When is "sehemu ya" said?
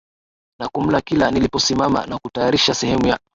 2.75-3.19